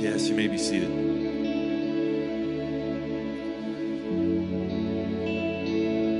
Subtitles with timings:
[0.00, 0.88] Yes, you may be seated.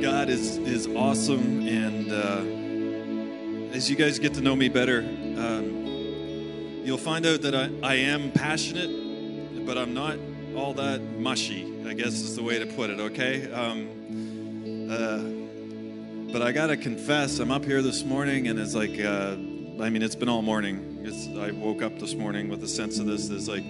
[0.02, 5.86] God is, is awesome, and uh, as you guys get to know me better, um,
[6.84, 10.18] you'll find out that I, I am passionate, but I'm not
[10.54, 13.50] all that mushy, I guess is the way to put it, okay?
[13.50, 19.36] Um, uh, but I gotta confess, I'm up here this morning, and it's like, uh,
[19.82, 20.89] I mean, it's been all morning.
[21.10, 23.28] It's, I woke up this morning with a sense of this.
[23.30, 23.64] It's like,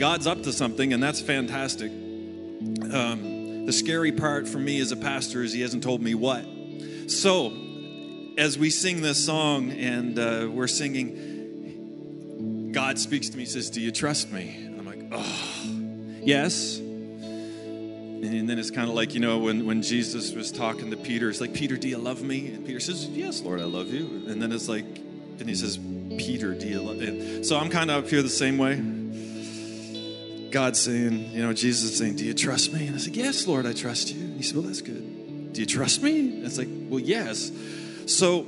[0.00, 1.92] God's up to something, and that's fantastic.
[1.92, 6.44] Um, the scary part for me as a pastor is He hasn't told me what.
[7.06, 7.52] So,
[8.36, 13.80] as we sing this song and uh, we're singing, God speaks to me, says, Do
[13.80, 14.66] you trust me?
[14.66, 15.46] I'm like, Oh,
[16.20, 16.78] yes.
[16.78, 21.30] And then it's kind of like, you know, when, when Jesus was talking to Peter,
[21.30, 22.52] it's like, Peter, do you love me?
[22.52, 24.24] And Peter says, Yes, Lord, I love you.
[24.26, 25.05] And then it's like,
[25.40, 25.78] and he says,
[26.18, 27.42] Peter, do you love me?
[27.44, 28.76] So I'm kind of up here the same way.
[30.50, 32.86] God saying, you know, Jesus saying, Do you trust me?
[32.86, 34.20] And I said, Yes, Lord, I trust you.
[34.20, 35.52] And he said, Well, that's good.
[35.52, 36.20] Do you trust me?
[36.20, 37.50] And it's like, Well, yes.
[38.06, 38.46] So,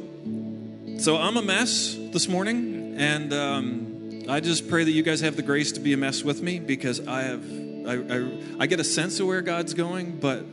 [0.99, 5.37] so I'm a mess this morning, and um, I just pray that you guys have
[5.37, 7.45] the grace to be a mess with me because I have,
[7.87, 10.47] I, I, I get a sense of where God's going, but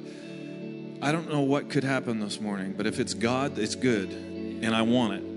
[1.02, 2.74] I don't know what could happen this morning.
[2.76, 5.35] But if it's God, it's good, and I want it.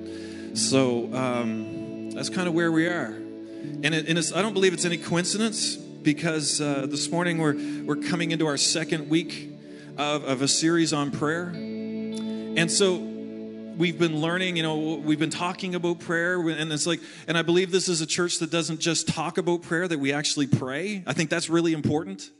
[0.59, 4.85] So um, that's kind of where we are, and, it, and I don't believe it's
[4.85, 9.53] any coincidence because uh, this morning we're we're coming into our second week
[9.97, 14.57] of, of a series on prayer, and so we've been learning.
[14.57, 18.01] You know, we've been talking about prayer, and it's like, and I believe this is
[18.01, 21.05] a church that doesn't just talk about prayer; that we actually pray.
[21.07, 22.31] I think that's really important.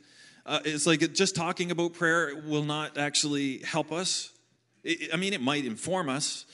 [0.45, 4.33] Uh, it's like just talking about prayer will not actually help us.
[4.83, 6.45] It, I mean, it might inform us,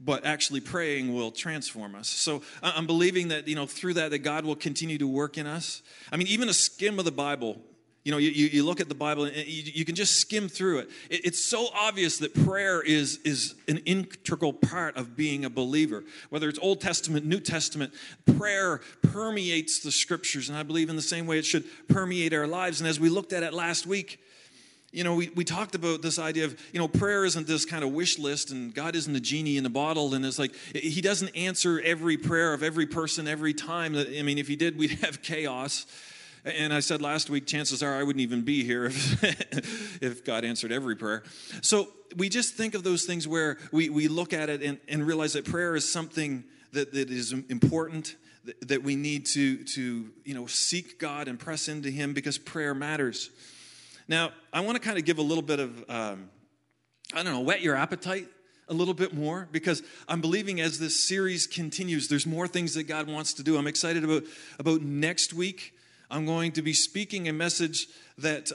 [0.00, 2.08] but actually praying will transform us.
[2.08, 5.46] So I'm believing that, you know, through that, that God will continue to work in
[5.46, 5.82] us.
[6.12, 7.60] I mean, even a skim of the Bible,
[8.04, 10.78] you know, you, you look at the Bible and you, you can just skim through
[10.78, 10.90] it.
[11.10, 11.26] it.
[11.26, 16.04] It's so obvious that prayer is, is an integral part of being a believer.
[16.30, 17.92] Whether it's Old Testament, New Testament,
[18.38, 20.48] prayer permeates the scriptures.
[20.48, 22.80] And I believe in the same way it should permeate our lives.
[22.80, 24.20] And as we looked at it last week,
[24.90, 27.84] you know, we, we talked about this idea of, you know, prayer isn't this kind
[27.84, 30.14] of wish list and God isn't the genie in the bottle.
[30.14, 33.94] And it's like, He doesn't answer every prayer of every person every time.
[33.94, 35.86] I mean, if He did, we'd have chaos.
[36.44, 40.44] And I said last week, chances are I wouldn't even be here if, if God
[40.44, 41.22] answered every prayer.
[41.60, 45.06] So we just think of those things where we, we look at it and, and
[45.06, 50.08] realize that prayer is something that, that is important, that, that we need to, to,
[50.24, 53.30] you know, seek God and press into Him because prayer matters.
[54.08, 56.30] Now, I want to kind of give a little bit of, um,
[57.12, 58.26] I don't know, whet your appetite
[58.68, 62.84] a little bit more because I'm believing as this series continues, there's more things that
[62.84, 63.58] God wants to do.
[63.58, 64.24] I'm excited about,
[64.58, 65.74] about next week.
[66.10, 67.86] I'm going to be speaking a message
[68.16, 68.50] that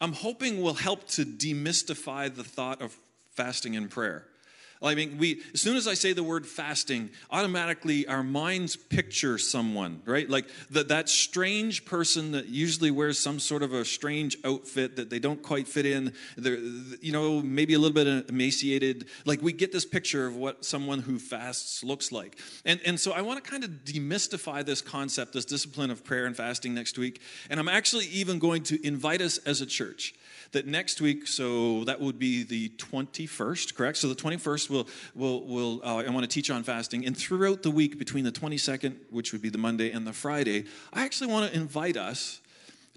[0.00, 2.96] I'm hoping will help to demystify the thought of
[3.32, 4.26] fasting and prayer.
[4.80, 9.38] I mean, we as soon as I say the word fasting, automatically our minds picture
[9.38, 10.28] someone, right?
[10.28, 15.10] Like the, that strange person that usually wears some sort of a strange outfit that
[15.10, 16.12] they don't quite fit in.
[16.36, 19.06] They're, you know, maybe a little bit emaciated.
[19.24, 22.38] Like we get this picture of what someone who fasts looks like.
[22.64, 26.26] And, and so I want to kind of demystify this concept, this discipline of prayer
[26.26, 27.20] and fasting next week.
[27.50, 30.14] And I'm actually even going to invite us as a church
[30.52, 33.98] that next week, so that would be the 21st, correct?
[33.98, 37.04] So the 21st, we'll, we'll, we'll uh, I want to teach on fasting.
[37.06, 40.64] And throughout the week, between the 22nd, which would be the Monday, and the Friday,
[40.92, 42.40] I actually want to invite us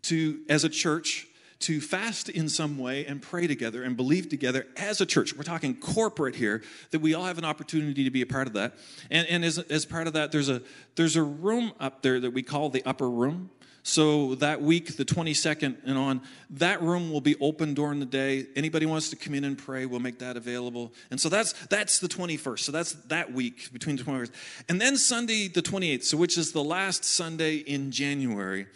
[0.04, 1.28] to, as a church,
[1.62, 5.36] to fast in some way and pray together and believe together as a church.
[5.36, 8.54] We're talking corporate here, that we all have an opportunity to be a part of
[8.54, 8.74] that.
[9.12, 10.62] And, and as, as part of that, there's a,
[10.96, 13.52] there's a room up there that we call the upper room.
[13.84, 16.22] So that week, the 22nd and on,
[16.52, 18.46] that room will be open during the day.
[18.56, 20.94] Anybody wants to come in and pray, we'll make that available.
[21.09, 22.59] And so that's that's the 21st.
[22.59, 24.31] So that's that week between the 21st.
[24.70, 28.67] And then Sunday the 28th, so which is the last Sunday in January.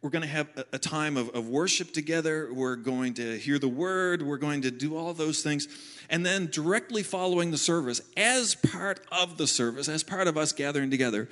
[0.00, 2.48] We're going to have a, time of, of worship together.
[2.52, 4.22] We're going to hear the word.
[4.22, 5.66] We're going to do all those things.
[6.08, 10.52] And then, directly following the service, as part of the service, as part of us
[10.52, 11.28] gathering together,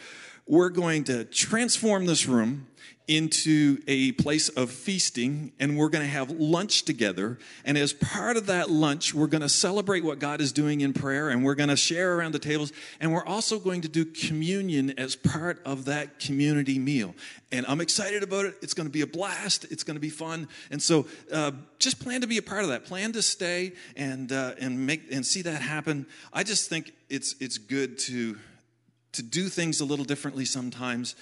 [0.46, 2.66] we're going to transform this room
[3.08, 7.38] into a place of feasting and we're going to have lunch together.
[7.64, 10.92] And as part of that lunch, we're going to celebrate what God is doing in
[10.92, 12.72] prayer and we're going to share around the tables.
[13.00, 17.14] And we're also going to do communion as part of that community meal.
[17.52, 18.56] And I'm excited about it.
[18.60, 19.66] It's going to be a blast.
[19.70, 20.48] It's going to be fun.
[20.70, 22.84] And so uh, just plan to be a part of that.
[22.84, 26.06] Plan to stay and, uh, and, make, and see that happen.
[26.32, 28.36] I just think it's, it's good to,
[29.16, 31.16] to do things a little differently sometimes.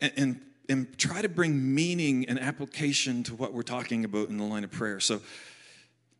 [0.00, 4.38] and, and and try to bring meaning and application to what we're talking about in
[4.38, 5.00] the line of prayer.
[5.00, 5.20] So,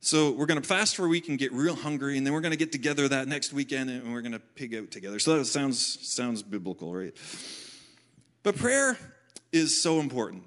[0.01, 2.41] so we're going to fast for a week and get real hungry, and then we're
[2.41, 5.21] going to get together that next weekend and we're going to pig out together.
[5.21, 7.15] So that sounds sounds biblical, right?
[8.43, 8.99] But prayer
[9.53, 10.43] is so important.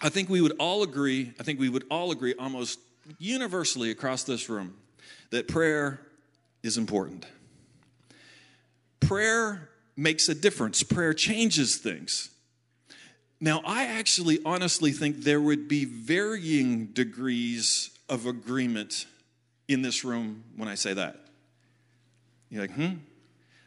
[0.00, 1.32] I think we would all agree.
[1.38, 2.78] I think we would all agree almost
[3.18, 4.74] universally across this room
[5.30, 6.00] that prayer
[6.62, 7.26] is important.
[9.00, 10.84] Prayer makes a difference.
[10.84, 12.30] Prayer changes things.
[13.40, 19.06] Now, I actually honestly think there would be varying degrees of agreement
[19.66, 21.16] in this room when I say that.
[22.48, 22.94] You're like, hmm?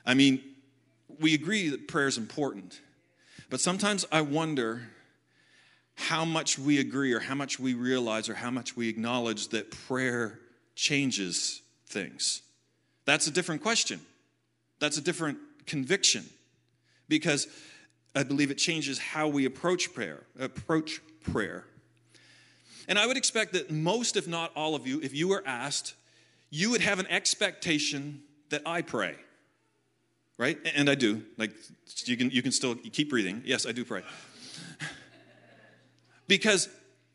[0.06, 0.42] I mean,
[1.20, 2.80] we agree that prayer is important,
[3.50, 4.82] but sometimes I wonder
[5.96, 9.70] how much we agree or how much we realize or how much we acknowledge that
[9.70, 10.40] prayer
[10.76, 12.42] changes things.
[13.06, 14.00] That's a different question.
[14.80, 16.26] That's a different conviction
[17.08, 17.48] because
[18.16, 21.66] I believe it changes how we approach prayer, approach prayer.
[22.88, 25.96] And I would expect that most, if not all of you, if you were asked,
[26.50, 29.16] you would have an expectation that I pray.
[30.38, 30.58] Right?
[30.76, 31.24] And I do.
[31.38, 31.52] Like
[32.06, 33.44] you can you can still keep breathing.
[33.46, 34.02] Yes, I do pray.
[36.28, 36.68] because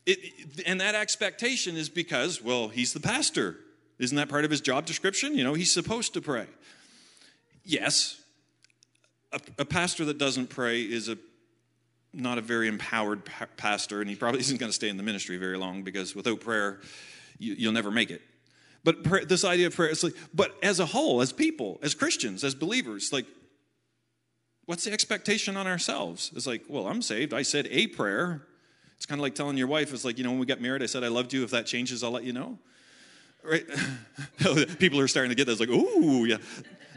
[0.05, 3.57] it, and that expectation is because, well, he's the pastor.
[3.99, 5.35] Isn't that part of his job description?
[5.35, 6.45] You know, he's supposed to pray.
[7.65, 8.21] Yes,
[9.37, 11.17] a, a pastor that doesn't pray is a
[12.13, 15.03] not a very empowered pa- pastor, and he probably isn't going to stay in the
[15.03, 16.79] ministry very long because without prayer,
[17.37, 18.21] you, will never make it.
[18.83, 22.43] But this idea of prayer, it's like, but as a whole, as people, as Christians,
[22.43, 23.25] as believers, like,
[24.65, 26.31] what's the expectation on ourselves?
[26.35, 27.33] It's like, well, I'm saved.
[27.33, 28.47] I said a prayer.
[28.95, 30.81] It's kind of like telling your wife, it's like, you know, when we got married,
[30.83, 31.43] I said, I loved you.
[31.43, 32.57] If that changes, I'll let you know.
[33.43, 33.65] Right?
[34.79, 36.37] People are starting to get this, like, ooh, yeah.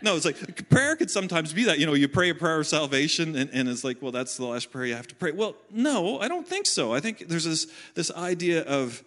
[0.02, 1.79] No, it's like prayer could sometimes be that.
[1.79, 4.47] You know, you pray a prayer of salvation, and, and it's like, well, that's the
[4.47, 5.32] last prayer you have to pray.
[5.32, 6.93] Well, no, I don't think so.
[6.94, 9.02] I think there's this this idea of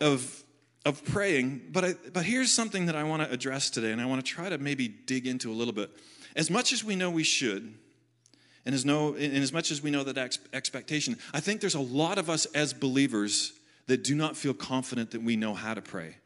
[0.00, 0.44] of
[0.84, 1.62] of praying.
[1.72, 4.30] But I, but here's something that I want to address today, and I want to
[4.30, 5.90] try to maybe dig into a little bit.
[6.36, 7.74] As much as we know we should,
[8.66, 11.74] and as no, and as much as we know that ex- expectation, I think there's
[11.74, 13.52] a lot of us as believers
[13.86, 16.16] that do not feel confident that we know how to pray.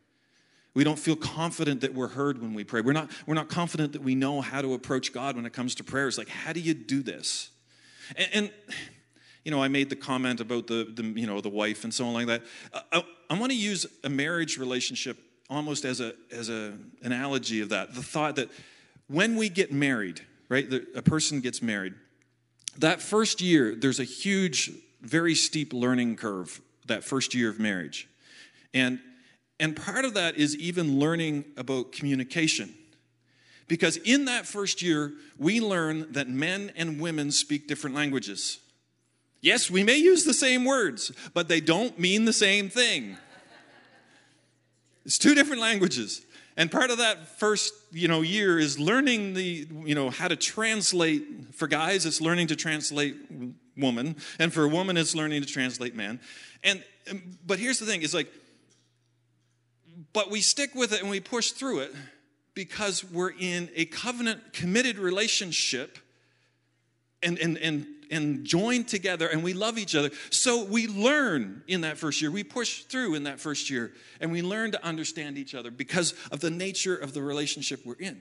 [0.78, 2.82] We don't feel confident that we're heard when we pray.
[2.82, 5.74] We're not, we're not confident that we know how to approach God when it comes
[5.74, 6.16] to prayers.
[6.16, 7.50] Like, how do you do this?
[8.14, 8.50] And, and
[9.42, 12.06] you know, I made the comment about the, the, you know, the wife and so
[12.06, 12.42] on like that.
[12.92, 15.18] I, I want to use a marriage relationship
[15.50, 17.96] almost as a as a analogy of that.
[17.96, 18.48] The thought that
[19.08, 21.94] when we get married, right, the, a person gets married,
[22.76, 24.70] that first year there's a huge,
[25.00, 26.60] very steep learning curve.
[26.86, 28.08] That first year of marriage,
[28.72, 29.00] and
[29.60, 32.74] and part of that is even learning about communication.
[33.66, 38.58] Because in that first year, we learn that men and women speak different languages.
[39.40, 43.16] Yes, we may use the same words, but they don't mean the same thing.
[45.04, 46.22] It's two different languages.
[46.56, 50.34] And part of that first, you know, year is learning the, you know, how to
[50.34, 51.54] translate.
[51.54, 53.16] For guys, it's learning to translate
[53.76, 56.18] woman, and for a woman, it's learning to translate man.
[56.64, 58.28] And um, but here's the thing: it's like
[60.18, 61.94] but we stick with it and we push through it
[62.52, 65.96] because we're in a covenant committed relationship
[67.22, 70.10] and, and, and, and joined together and we love each other.
[70.30, 72.32] So we learn in that first year.
[72.32, 76.14] We push through in that first year and we learn to understand each other because
[76.32, 78.20] of the nature of the relationship we're in.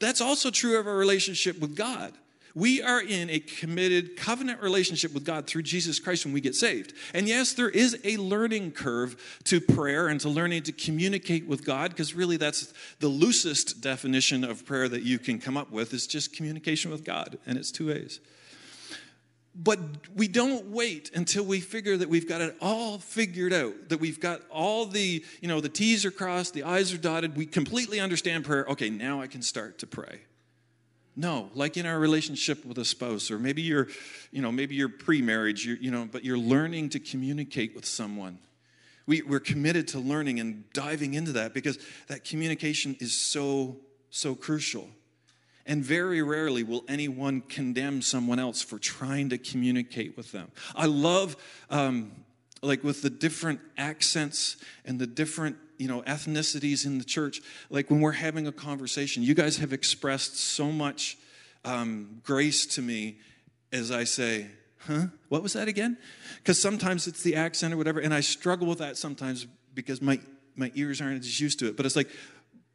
[0.00, 2.14] That's also true of our relationship with God.
[2.54, 6.54] We are in a committed covenant relationship with God through Jesus Christ when we get
[6.54, 6.92] saved.
[7.14, 11.64] And yes, there is a learning curve to prayer and to learning to communicate with
[11.64, 15.94] God, because really that's the loosest definition of prayer that you can come up with
[15.94, 18.20] is just communication with God, and it's two ways.
[19.54, 19.78] But
[20.14, 24.20] we don't wait until we figure that we've got it all figured out, that we've
[24.20, 28.00] got all the, you know, the T's are crossed, the I's are dotted, we completely
[28.00, 28.64] understand prayer.
[28.66, 30.20] Okay, now I can start to pray.
[31.14, 33.88] No, like in our relationship with a spouse, or maybe you're,
[34.30, 38.38] you know, maybe you're pre-marriage, you know, but you're learning to communicate with someone.
[39.06, 43.76] We, we're committed to learning and diving into that because that communication is so,
[44.10, 44.88] so crucial.
[45.66, 50.50] And very rarely will anyone condemn someone else for trying to communicate with them.
[50.74, 51.36] I love,
[51.68, 52.12] um,
[52.62, 57.40] like, with the different accents and the different you know ethnicities in the church.
[57.70, 61.16] Like when we're having a conversation you guys have expressed so much
[61.64, 63.18] um, grace to me
[63.72, 64.48] as i say
[64.86, 65.06] huh?
[65.28, 65.96] What was that again?
[66.38, 70.20] Because sometimes it's the accent or whatever and i struggle with that sometimes because my
[70.54, 71.76] my ears aren't as used to it.
[71.76, 72.10] But it's like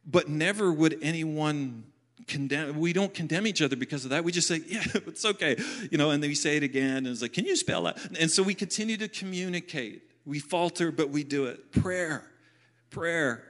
[0.04, 1.84] but never would anyone
[2.26, 4.24] condemn we don't condemn each other because of that.
[4.24, 5.56] We just say yeah it's okay
[5.90, 7.98] you know and then we say it again and it's like can you spell that?
[8.18, 10.02] And so we continue to communicate.
[10.24, 11.72] We falter but we do it.
[11.72, 12.24] Prayer
[12.90, 13.44] prayer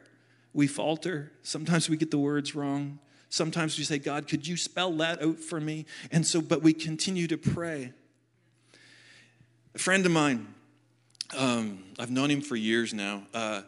[0.52, 4.92] we falter sometimes we get the words wrong sometimes we say god could you spell
[4.92, 7.92] that out for me and so but we continue to pray
[9.74, 10.46] a friend of mine
[11.36, 13.62] um, i've known him for years now uh,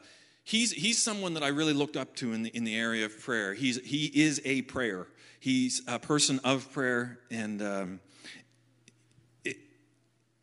[0.51, 3.19] he's, he's someone that I really looked up to in the, in the area of
[3.21, 3.55] prayer.
[3.55, 5.07] He's, he is a prayer.
[5.39, 7.21] He's a person of prayer.
[7.31, 8.01] And um,
[9.45, 9.57] it,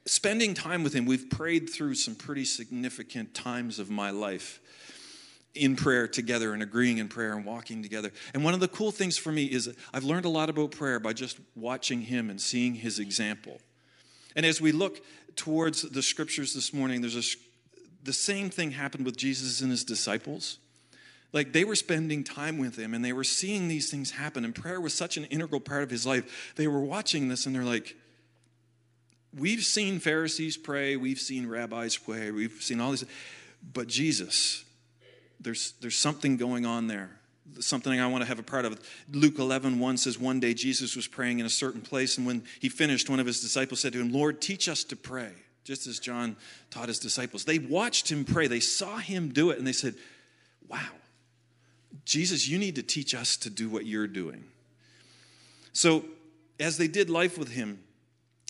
[0.06, 4.62] spending time with him, we've prayed through some pretty significant times of my life
[5.58, 8.12] in prayer together and agreeing in prayer and walking together.
[8.34, 11.00] And one of the cool things for me is I've learned a lot about prayer
[11.00, 13.60] by just watching him and seeing his example.
[14.36, 15.02] And as we look
[15.36, 17.38] towards the scriptures this morning, there's a
[18.08, 20.60] the same thing happened with Jesus and his disciples.
[21.34, 24.56] Like they were spending time with him and they were seeing these things happen, and
[24.56, 26.54] prayer was such an integral part of his life.
[26.56, 27.96] They were watching this and they're like,
[29.38, 33.06] We've seen Pharisees pray, we've seen rabbis pray, we've seen all these,
[33.74, 34.64] but Jesus,
[35.40, 37.18] there's, there's something going on there
[37.60, 38.80] something I want to have a part of.
[39.12, 42.44] Luke 11, 1 says, One day Jesus was praying in a certain place, and when
[42.60, 45.32] he finished, one of his disciples said to him, Lord, teach us to pray
[45.64, 46.38] just as John
[46.72, 47.44] taught his disciples.
[47.44, 49.96] They watched him pray, they saw him do it, and they said,
[50.68, 50.80] Wow,
[52.06, 54.44] Jesus, you need to teach us to do what you're doing.
[55.74, 56.06] So,
[56.60, 57.80] as they did life with him,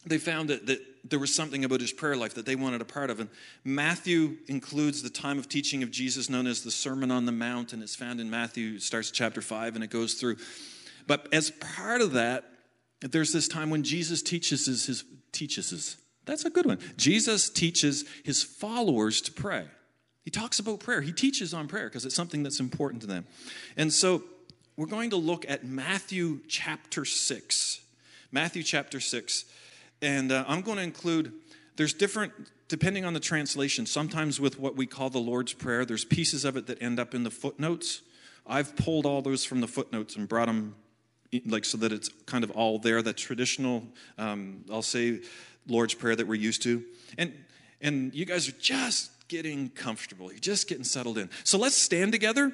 [0.06, 0.80] they found that, that
[1.10, 3.20] there was something about his prayer life that they wanted a part of.
[3.20, 3.30] And
[3.64, 7.74] Matthew includes the time of teaching of Jesus known as the Sermon on the Mount,
[7.74, 10.38] and it's found in Matthew, starts chapter 5 and it goes through.
[11.06, 12.46] But as part of that,
[13.02, 16.80] there's this time when Jesus teaches his, his teaches his, that's a good one.
[16.98, 19.66] Jesus teaches his followers to pray.
[20.26, 21.02] He talks about prayer.
[21.02, 23.26] He teaches on prayer because it's something that's important to them.
[23.78, 24.24] And so
[24.76, 27.82] we're going to look at Matthew chapter 6.
[28.32, 29.46] Matthew chapter 6.
[30.02, 31.34] And uh, I'm going to include,
[31.76, 32.34] there's different,
[32.68, 36.58] depending on the translation, sometimes with what we call the Lord's Prayer, there's pieces of
[36.58, 38.02] it that end up in the footnotes.
[38.46, 40.76] I've pulled all those from the footnotes and brought them
[41.46, 43.02] like so that it's kind of all there.
[43.02, 43.84] That traditional,
[44.18, 45.20] um, I'll say,
[45.68, 46.84] Lord's Prayer that we're used to.
[47.18, 47.34] And,
[47.82, 50.32] and you guys are just getting comfortable.
[50.32, 51.30] You're just getting settled in.
[51.44, 52.54] So let's stand together.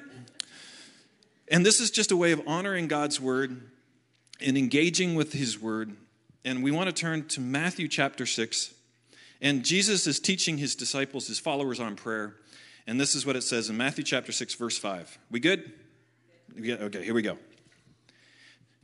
[1.48, 3.60] And this is just a way of honoring God's word
[4.40, 5.94] and engaging with his word.
[6.44, 8.74] And we want to turn to Matthew chapter 6.
[9.40, 12.36] And Jesus is teaching his disciples, his followers, on prayer.
[12.86, 15.18] And this is what it says in Matthew chapter 6, verse 5.
[15.30, 15.72] We good?
[16.58, 17.38] Okay, here we go.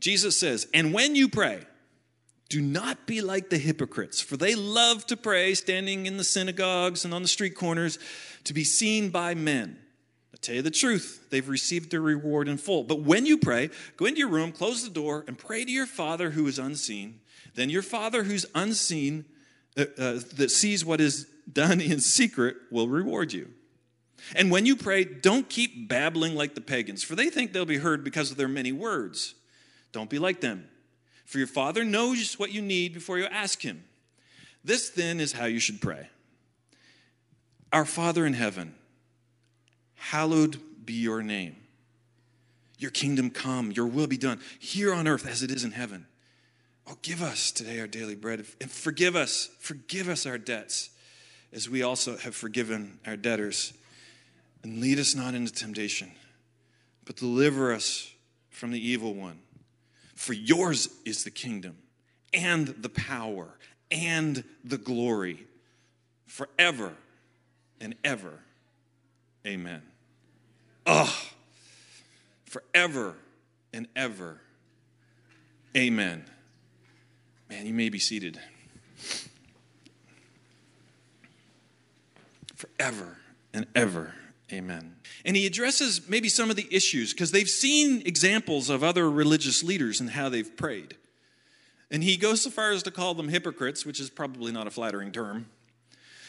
[0.00, 1.60] Jesus says, And when you pray,
[2.48, 7.04] do not be like the hypocrites, for they love to pray standing in the synagogues
[7.04, 7.98] and on the street corners
[8.44, 9.78] to be seen by men.
[10.34, 12.84] I tell you the truth, they've received their reward in full.
[12.84, 15.86] But when you pray, go into your room, close the door, and pray to your
[15.86, 17.20] Father who is unseen.
[17.54, 19.24] Then your Father who's unseen,
[19.76, 23.50] uh, uh, that sees what is done in secret, will reward you.
[24.36, 27.78] And when you pray, don't keep babbling like the pagans, for they think they'll be
[27.78, 29.34] heard because of their many words.
[29.92, 30.68] Don't be like them.
[31.24, 33.84] For your Father knows what you need before you ask Him.
[34.64, 36.08] This then is how you should pray
[37.72, 38.74] Our Father in heaven,
[39.94, 41.56] hallowed be your name.
[42.78, 46.06] Your kingdom come, your will be done, here on earth as it is in heaven.
[46.90, 50.90] Oh, give us today our daily bread and forgive us, forgive us our debts
[51.52, 53.72] as we also have forgiven our debtors.
[54.64, 56.10] And lead us not into temptation,
[57.04, 58.12] but deliver us
[58.50, 59.38] from the evil one.
[60.16, 61.76] For yours is the kingdom
[62.34, 63.46] and the power
[63.92, 65.46] and the glory
[66.26, 66.92] forever
[67.80, 68.40] and ever.
[69.46, 69.82] Amen.
[70.86, 71.16] Oh,
[72.46, 73.14] forever
[73.72, 74.40] and ever.
[75.76, 76.24] Amen.
[77.50, 78.38] Man, you may be seated.
[82.54, 83.18] Forever
[83.52, 84.14] and ever.
[84.52, 84.96] Amen.
[85.24, 89.62] And he addresses maybe some of the issues because they've seen examples of other religious
[89.62, 90.96] leaders and how they've prayed.
[91.90, 94.70] And he goes so far as to call them hypocrites, which is probably not a
[94.70, 95.46] flattering term.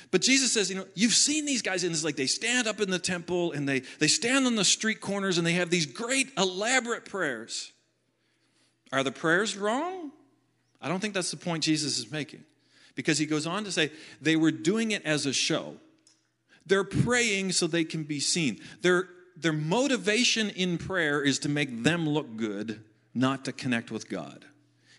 [0.10, 2.82] But Jesus says, you know, you've seen these guys, and it's like they stand up
[2.82, 5.86] in the temple and they, they stand on the street corners and they have these
[5.86, 7.72] great, elaborate prayers.
[8.92, 10.11] Are the prayers wrong?
[10.82, 12.44] I don't think that's the point Jesus is making.
[12.96, 15.76] Because he goes on to say they were doing it as a show.
[16.66, 18.60] They're praying so they can be seen.
[18.82, 22.84] Their, their motivation in prayer is to make them look good,
[23.14, 24.46] not to connect with God.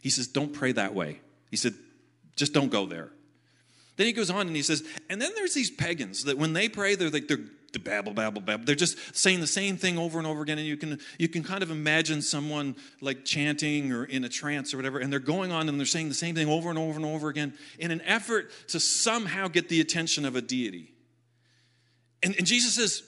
[0.00, 1.20] He says, Don't pray that way.
[1.50, 1.74] He said,
[2.36, 3.10] Just don't go there.
[3.96, 6.68] Then he goes on and he says, and then there's these pagans that when they
[6.68, 8.64] pray, they're like, they're the babble, babble, babble.
[8.64, 10.58] They're just saying the same thing over and over again.
[10.58, 14.74] And you can, you can kind of imagine someone like chanting or in a trance
[14.74, 16.96] or whatever, and they're going on and they're saying the same thing over and over
[16.96, 20.92] and over again in an effort to somehow get the attention of a deity.
[22.22, 23.02] And, and Jesus says,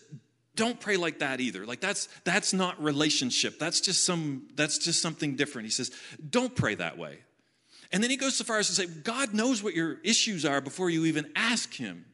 [0.57, 5.03] don't pray like that either like that's that's not relationship that's just some that's just
[5.03, 5.91] something different he says
[6.31, 7.19] don't pray that way
[7.93, 10.61] and then he goes so far as to say god knows what your issues are
[10.61, 12.05] before you even ask him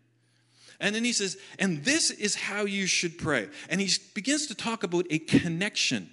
[0.80, 4.54] and then he says and this is how you should pray and he begins to
[4.54, 6.10] talk about a connection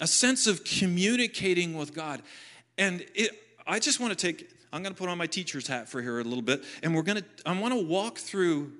[0.00, 2.22] a sense of communicating with god
[2.78, 3.30] and it,
[3.66, 6.20] i just want to take i'm going to put on my teacher's hat for here
[6.20, 8.72] a little bit and we're going to i want to walk through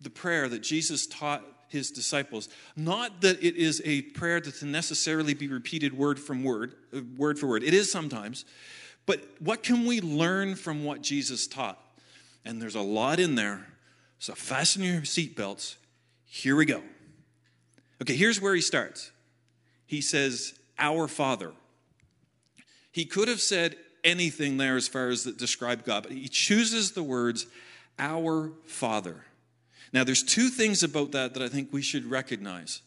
[0.00, 2.48] the prayer that jesus taught his disciples.
[2.76, 6.74] Not that it is a prayer that necessarily be repeated word from word,
[7.16, 7.62] word for word.
[7.62, 8.44] It is sometimes.
[9.06, 11.78] But what can we learn from what Jesus taught?
[12.44, 13.66] And there's a lot in there.
[14.18, 15.76] So fasten your seatbelts.
[16.24, 16.82] Here we go.
[18.02, 19.10] Okay, here's where he starts.
[19.86, 21.52] He says, Our Father.
[22.92, 26.92] He could have said anything there as far as that describe God, but he chooses
[26.92, 27.46] the words,
[27.98, 29.24] Our Father.
[29.92, 32.82] Now, there's two things about that that I think we should recognize.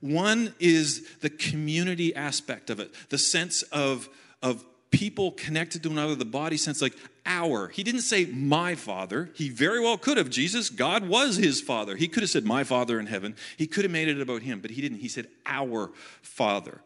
[0.00, 4.08] One is the community aspect of it, the sense of,
[4.42, 7.68] of people connected to another, the body sense like our.
[7.68, 9.30] He didn't say my father.
[9.34, 10.30] He very well could have.
[10.30, 11.96] Jesus, God was his father.
[11.96, 13.34] He could have said my father in heaven.
[13.56, 14.98] He could have made it about him, but he didn't.
[14.98, 15.90] He said our
[16.22, 16.82] father.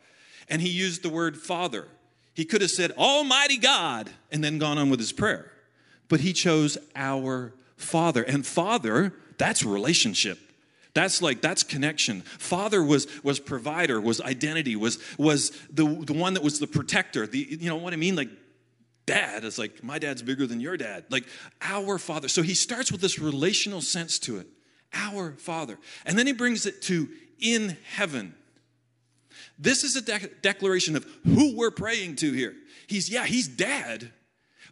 [0.49, 1.89] And he used the word father.
[2.35, 5.53] He could have said Almighty God and then gone on with his prayer.
[6.09, 8.23] But he chose our father.
[8.23, 10.39] And father that's relationship.
[11.01, 12.21] That's like that's connection.
[12.21, 17.27] Father was was provider, was identity, was was the the one that was the protector.
[17.27, 18.17] The you know what I mean?
[18.17, 18.29] Like
[19.07, 21.07] dad is like my dad's bigger than your dad.
[21.09, 21.25] Like
[21.63, 22.29] our father.
[22.29, 24.47] So he starts with this relational sense to it.
[24.93, 25.79] Our father.
[26.05, 28.35] And then he brings it to in heaven.
[29.59, 32.55] This is a de- declaration of who we're praying to here.
[32.87, 34.11] He's yeah, he's dad,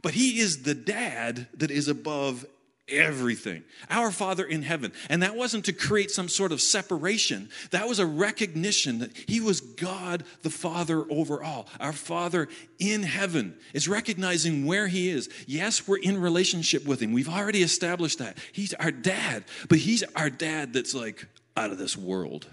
[0.02, 2.44] but he is the dad that is above
[2.88, 3.64] everything.
[3.90, 4.92] Our Father in heaven.
[5.08, 9.40] And that wasn't to create some sort of separation, that was a recognition that He
[9.40, 11.68] was God the Father over all.
[11.80, 15.28] Our Father in heaven is recognizing where He is.
[15.46, 17.12] Yes, we're in relationship with Him.
[17.12, 18.38] We've already established that.
[18.52, 22.46] He's our dad, but He's our dad that's like out of this world.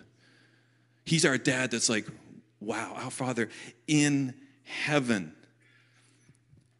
[1.05, 2.07] He's our dad that's like,
[2.59, 3.49] wow, our Father
[3.87, 4.33] in
[4.63, 5.33] heaven.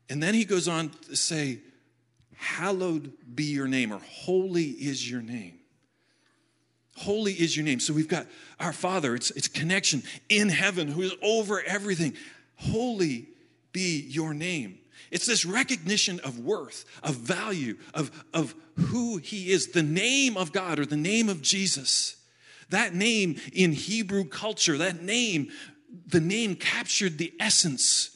[0.10, 1.60] And then he goes on to say,
[2.38, 5.60] hallowed be your name, or holy is your name.
[6.98, 7.80] Holy is your name.
[7.80, 8.26] So we've got
[8.60, 12.14] our Father, it's, it's connection in heaven who is over everything.
[12.56, 13.28] Holy
[13.74, 14.80] be your name.
[15.12, 20.52] It's this recognition of worth, of value, of, of who He is, the name of
[20.52, 22.16] God or the name of Jesus.
[22.70, 25.52] That name in Hebrew culture, that name,
[26.08, 28.15] the name captured the essence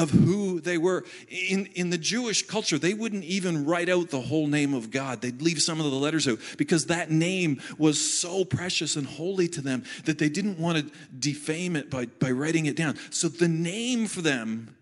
[0.00, 1.04] of who they were.
[1.28, 5.20] In, in the Jewish culture, they wouldn't even write out the whole name of God.
[5.20, 9.46] They'd leave some of the letters out because that name was so precious and holy
[9.48, 12.96] to them that they didn't want to defame it by, by writing it down.
[13.10, 14.74] So the name for them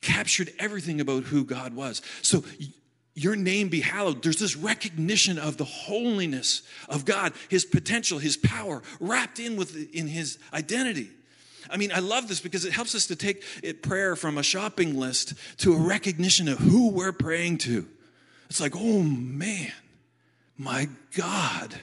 [0.00, 2.00] captured everything about who God was.
[2.22, 2.44] So
[3.14, 4.22] your name be hallowed.
[4.22, 9.92] There's this recognition of the holiness of God, his potential, his power wrapped in with
[9.92, 11.10] in his identity.
[11.70, 14.42] I mean, I love this because it helps us to take it prayer from a
[14.42, 17.86] shopping list to a recognition of who we're praying to.
[18.48, 19.72] It's like, oh man,
[20.56, 21.74] my God,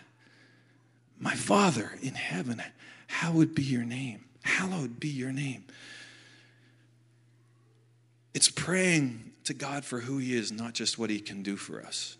[1.20, 2.62] my Father in heaven,
[3.08, 4.26] hallowed be your name.
[4.44, 5.64] Hallowed be your name.
[8.34, 11.82] It's praying to God for who He is, not just what He can do for
[11.82, 12.18] us.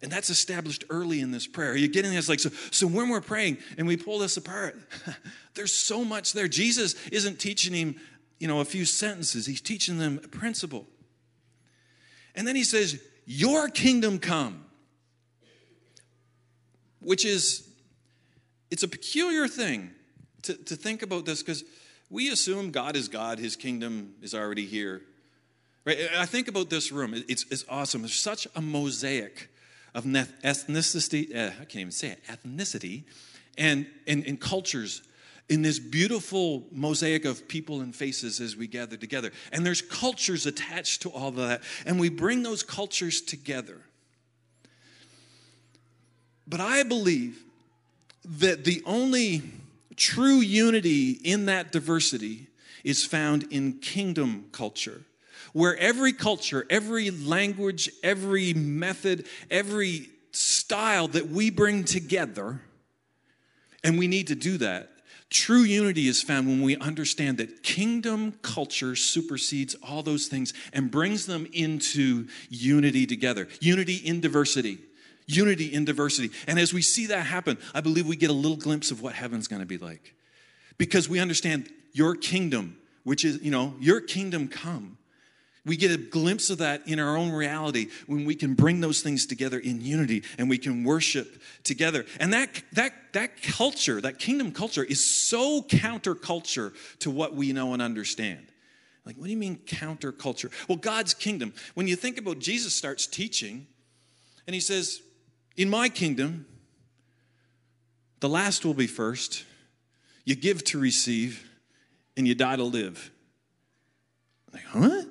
[0.00, 1.72] And that's established early in this prayer.
[1.72, 2.28] Are you getting this?
[2.28, 4.76] Like, so, so when we're praying and we pull this apart,
[5.54, 6.46] there's so much there.
[6.46, 7.96] Jesus isn't teaching him,
[8.38, 9.46] you know, a few sentences.
[9.46, 10.86] He's teaching them a principle.
[12.36, 14.64] And then he says, Your kingdom come.
[17.00, 17.68] Which is,
[18.70, 19.90] it's a peculiar thing
[20.42, 21.64] to, to think about this because
[22.10, 25.02] we assume God is God, his kingdom is already here.
[25.84, 25.98] Right?
[26.16, 28.02] I think about this room, it's, it's awesome.
[28.02, 29.48] There's such a mosaic
[29.94, 33.04] of ethnicity, uh, I can't even say it, ethnicity,
[33.56, 35.02] and, and, and cultures
[35.48, 39.32] in this beautiful mosaic of people and faces as we gather together.
[39.50, 43.80] And there's cultures attached to all of that, and we bring those cultures together.
[46.46, 47.44] But I believe
[48.24, 49.42] that the only
[49.96, 52.46] true unity in that diversity
[52.84, 55.02] is found in kingdom culture
[55.52, 62.60] where every culture, every language, every method, every style that we bring together,
[63.82, 64.90] and we need to do that.
[65.30, 70.90] True unity is found when we understand that kingdom culture supersedes all those things and
[70.90, 73.46] brings them into unity together.
[73.60, 74.78] Unity in diversity.
[75.26, 76.30] Unity in diversity.
[76.46, 79.12] And as we see that happen, I believe we get a little glimpse of what
[79.14, 80.14] heaven's going to be like.
[80.78, 84.97] Because we understand your kingdom, which is, you know, your kingdom come
[85.68, 89.02] we get a glimpse of that in our own reality when we can bring those
[89.02, 92.06] things together in unity and we can worship together.
[92.18, 97.74] And that, that, that culture, that kingdom culture, is so counterculture to what we know
[97.74, 98.46] and understand.
[99.04, 100.50] Like, what do you mean counterculture?
[100.68, 103.66] Well, God's kingdom, when you think about Jesus starts teaching,
[104.46, 105.02] and he says,
[105.56, 106.46] In my kingdom,
[108.20, 109.44] the last will be first.
[110.24, 111.48] You give to receive,
[112.16, 113.10] and you die to live.
[114.52, 115.02] Like, huh?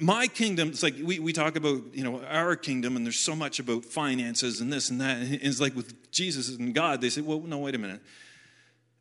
[0.00, 3.36] My kingdom, it's like we, we talk about, you know, our kingdom, and there's so
[3.36, 5.18] much about finances and this and that.
[5.18, 8.00] And it's like with Jesus and God, they say, well, no, wait a minute.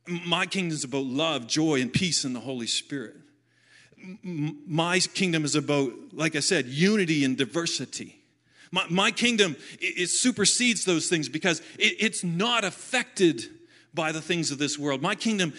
[0.07, 3.15] My kingdom is about love, joy, and peace in the Holy Spirit.
[4.13, 8.19] My kingdom is about, like I said, unity and diversity.
[8.71, 13.43] My, my kingdom, it, it supersedes those things because it, it's not affected
[13.93, 15.01] by the things of this world.
[15.01, 15.53] My kingdom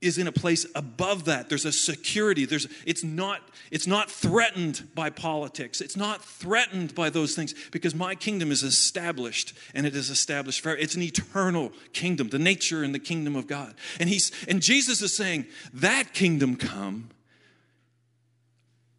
[0.00, 1.48] is in a place above that.
[1.48, 2.46] There's a security.
[2.46, 5.80] There's it's not it's not threatened by politics.
[5.80, 10.62] It's not threatened by those things because my kingdom is established and it is established
[10.62, 10.80] forever.
[10.80, 13.74] It's an eternal kingdom the nature and the kingdom of god.
[13.98, 17.10] And he's and jesus is saying that kingdom come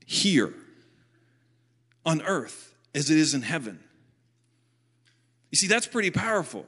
[0.06, 0.54] here
[2.06, 3.80] on earth as it is in heaven.
[5.50, 6.68] You see that's pretty powerful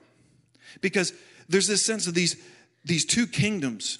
[0.81, 1.13] because
[1.47, 2.35] there's this sense of these
[2.83, 3.99] these two kingdoms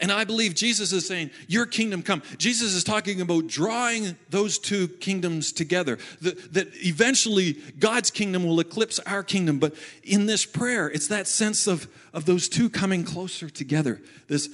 [0.00, 2.22] and I believe Jesus is saying, Your kingdom come.
[2.38, 5.98] Jesus is talking about drawing those two kingdoms together.
[6.22, 9.58] That, that eventually God's kingdom will eclipse our kingdom.
[9.58, 14.00] But in this prayer, it's that sense of, of those two coming closer together.
[14.26, 14.48] This,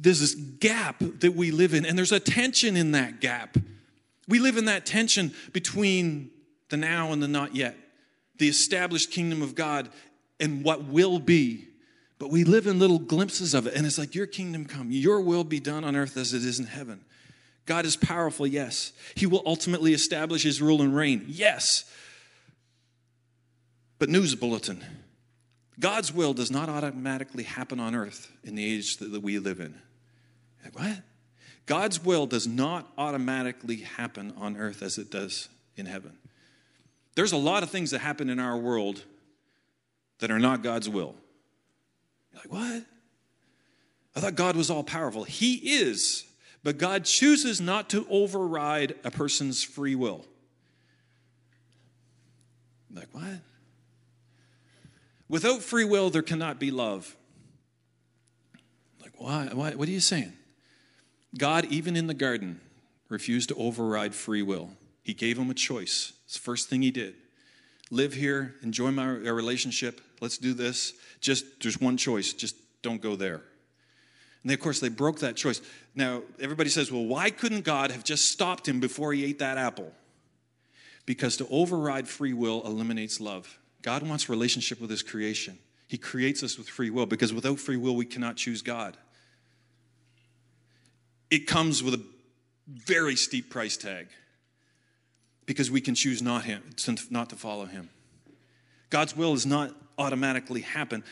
[0.00, 3.56] there's this gap that we live in, and there's a tension in that gap.
[4.28, 6.30] We live in that tension between
[6.68, 7.76] the now and the not yet,
[8.36, 9.88] the established kingdom of God
[10.38, 11.67] and what will be
[12.18, 13.74] but we live in little glimpses of it.
[13.74, 16.58] And it's like, Your kingdom come, your will be done on earth as it is
[16.58, 17.04] in heaven.
[17.66, 18.92] God is powerful, yes.
[19.14, 21.84] He will ultimately establish his rule and reign, yes.
[23.98, 24.84] But news bulletin
[25.80, 29.74] God's will does not automatically happen on earth in the age that we live in.
[30.72, 31.02] What?
[31.66, 36.16] God's will does not automatically happen on earth as it does in heaven.
[37.14, 39.04] There's a lot of things that happen in our world
[40.18, 41.14] that are not God's will
[42.38, 42.84] like, what?
[44.14, 45.24] I thought God was all powerful.
[45.24, 46.24] He is,
[46.62, 50.24] but God chooses not to override a person's free will.
[52.92, 53.40] like, what?
[55.28, 57.14] Without free will, there cannot be love.
[59.02, 59.48] Like, why?
[59.52, 59.74] why?
[59.74, 60.32] What are you saying?
[61.36, 62.60] God, even in the garden,
[63.08, 64.70] refused to override free will.
[65.02, 66.12] He gave him a choice.
[66.24, 67.14] It's the first thing he did.
[67.90, 70.92] Live here, enjoy my relationship, let's do this.
[71.20, 73.42] Just, there's one choice, just don't go there.
[74.42, 75.60] And of course, they broke that choice.
[75.94, 79.58] Now, everybody says, well, why couldn't God have just stopped him before he ate that
[79.58, 79.92] apple?
[81.06, 83.58] Because to override free will eliminates love.
[83.82, 85.58] God wants relationship with his creation.
[85.88, 88.96] He creates us with free will because without free will, we cannot choose God.
[91.30, 92.02] It comes with a
[92.66, 94.08] very steep price tag
[95.46, 96.62] because we can choose not, him,
[97.10, 97.88] not to follow him.
[98.90, 101.04] God's will does not automatically happen.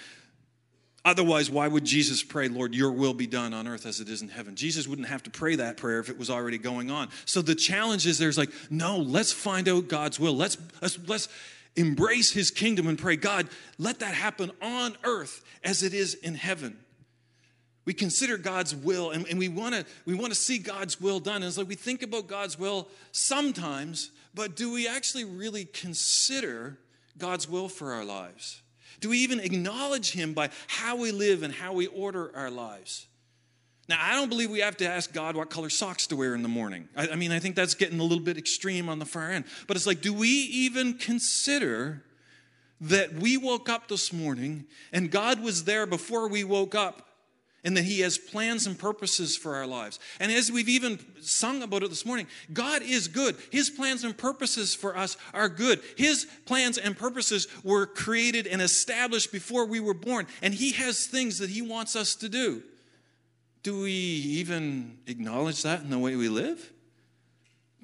[1.05, 4.23] Otherwise, why would Jesus pray, Lord, your will be done on earth as it is
[4.23, 4.57] in heaven?
[4.57, 7.09] Jesus wouldn't have to pray that prayer if it was already going on.
[7.27, 10.35] So the challenge is there's like, no, let's find out God's will.
[10.35, 11.29] Let's, let's, let's
[11.77, 16.35] embrace his kingdom and pray, God, let that happen on earth as it is in
[16.35, 16.77] heaven.
[17.85, 21.21] We consider God's will and, and we want to we want to see God's will
[21.21, 21.37] done.
[21.37, 26.79] And it's like we think about God's will sometimes, but do we actually really consider
[27.19, 28.63] God's will for our lives?
[29.01, 33.07] Do we even acknowledge Him by how we live and how we order our lives?
[33.89, 36.43] Now, I don't believe we have to ask God what color socks to wear in
[36.43, 36.89] the morning.
[36.97, 39.45] I, I, mean, I think that's getting a little bit extreme on the far end.
[39.69, 42.03] But it's like, do we even consider
[42.81, 47.07] that we woke up this morning and God was there before we woke up
[47.67, 49.99] and that He has plans and purposes for our lives.
[50.21, 53.37] And as we've even sung about it this morning, God is good.
[53.51, 55.81] His plans and purposes for us are good.
[55.97, 61.07] His plans and purposes were created and established before we were born, and He has
[61.07, 62.63] things that He wants us to do.
[63.65, 66.73] Do we even acknowledge that in the way we live?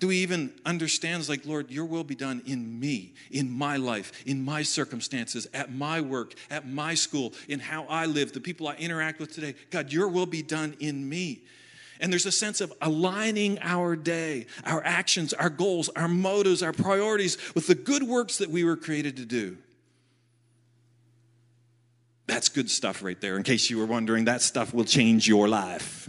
[0.02, 4.10] Do we even understand, like, Lord, your will be done in me, in my life,
[4.26, 8.66] in my circumstances, at my work, at my school, in how I live, the people
[8.66, 9.54] I interact with today?
[9.70, 11.44] God, your will be done in me.
[12.00, 16.72] And there's a sense of aligning our day, our actions, our goals, our motives, our
[16.72, 19.56] priorities with the good works that we were created to do.
[22.26, 23.36] That's good stuff right there.
[23.36, 26.08] In case you were wondering, that stuff will change your life.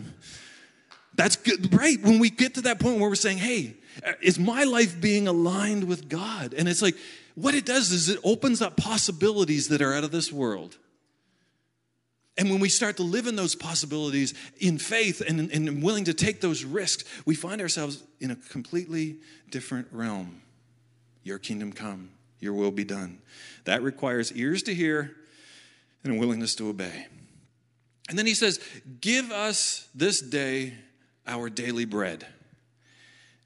[1.14, 2.02] That's good, right?
[2.02, 3.76] When we get to that point where we're saying, hey,
[4.06, 6.54] Uh, is my life being aligned with God?
[6.54, 6.96] And it's like,
[7.36, 10.78] what it does is it opens up possibilities that are out of this world.
[12.38, 16.14] And when we start to live in those possibilities in faith and, and willing to
[16.14, 19.18] take those risks, we find ourselves in a completely
[19.52, 20.42] different realm.
[21.24, 23.20] Your kingdom come, your will be done.
[23.66, 25.16] That requires ears to hear
[26.04, 27.08] and a willingness to obey.
[28.10, 28.60] And then he says,
[29.00, 30.74] Give us this day
[31.26, 32.26] our daily bread.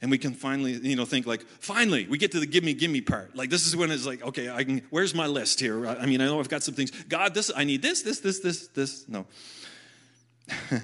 [0.01, 2.73] And we can finally, you know, think like, finally, we get to the give me,
[2.73, 3.35] give me part.
[3.35, 5.87] Like this is when it's like, okay, I can, where's my list here?
[5.87, 6.91] I mean, I know I've got some things.
[6.91, 9.09] God, this, I need this, this, this, this, this.
[9.09, 9.25] No.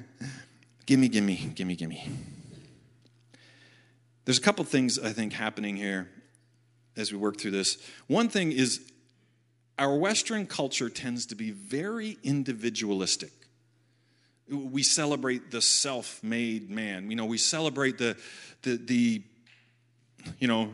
[0.86, 2.10] gimme, gimme, gimme, gimme.
[4.26, 6.10] There's a couple things I think happening here
[6.96, 7.78] as we work through this.
[8.08, 8.82] One thing is
[9.78, 13.32] our Western culture tends to be very individualistic.
[14.58, 17.10] We celebrate the self made man.
[17.10, 18.18] You know, we celebrate the,
[18.62, 19.22] the, the
[20.40, 20.74] you know,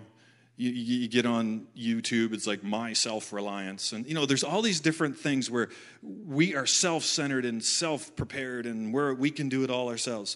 [0.60, 3.94] you, you, get on YouTube, it's like my self reliance.
[3.94, 5.70] And, you know, there's all these different things where
[6.04, 10.36] we are self centered and self prepared and where we can do it all ourselves.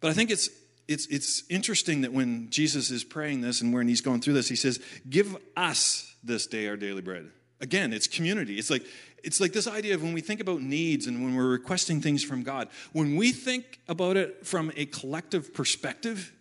[0.00, 0.50] But I think it's,
[0.88, 4.48] it's, it's interesting that when Jesus is praying this and when he's going through this,
[4.48, 7.30] he says, Give us this day our daily bread.
[7.60, 8.58] Again, it's community.
[8.58, 8.84] It's like
[9.22, 12.24] it's like this idea of when we think about needs and when we're requesting things
[12.24, 16.32] from God, when we think about it from a collective perspective,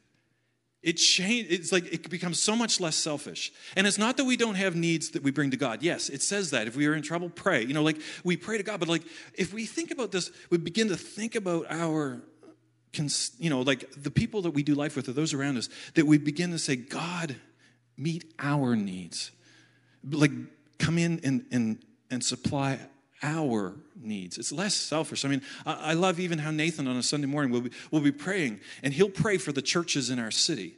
[0.81, 3.51] it change, it's like it becomes so much less selfish.
[3.75, 5.83] And it's not that we don't have needs that we bring to God.
[5.83, 6.67] Yes, it says that.
[6.67, 7.63] If we are in trouble, pray.
[7.63, 9.03] You know, like we pray to God, but like
[9.35, 12.21] if we think about this, we begin to think about our
[13.39, 16.05] you know, like the people that we do life with or those around us, that
[16.05, 17.37] we begin to say, God,
[17.95, 19.31] meet our needs
[20.09, 20.31] like
[20.79, 22.79] come in and, and, and supply
[23.23, 24.37] our needs.
[24.37, 25.25] It's less selfish.
[25.25, 28.01] I mean, I, I love even how Nathan on a Sunday morning will be, will
[28.01, 30.75] be praying, and he'll pray for the churches in our city